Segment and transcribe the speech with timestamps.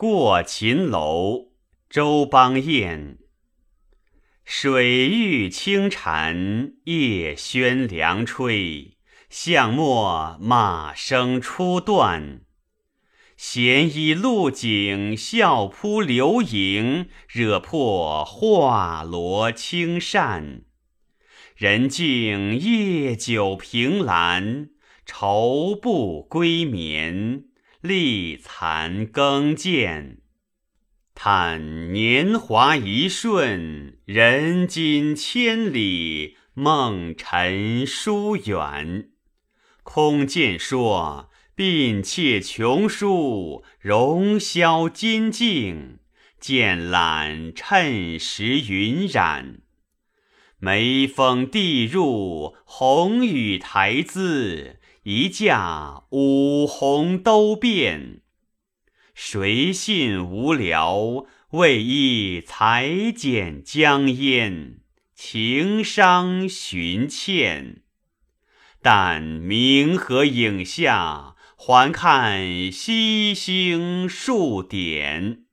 [0.00, 1.48] 过秦楼，
[1.90, 3.18] 周邦彦。
[4.46, 8.96] 水玉清蟾，夜轩凉吹。
[9.28, 12.40] 巷陌马声初断，
[13.36, 20.62] 闲倚露井，笑扑流萤，惹破画罗青扇。
[21.54, 24.70] 人静夜久凭栏，
[25.04, 27.44] 愁不归眠，
[27.80, 30.18] 力残更见。
[31.14, 39.10] 叹年华一瞬，人今千里，梦尘疏远。
[39.82, 46.00] 空见说，鬓切琼书，容销金镜，
[46.38, 49.60] 渐懒趁时云染。
[50.58, 58.20] 眉峰地入，红雨台姿，一架五红都变。
[59.14, 61.26] 谁信无聊？
[61.52, 64.80] 为一裁剪江烟，
[65.14, 67.82] 情伤寻倩。
[68.80, 75.44] 但明河影下，还看西星数点。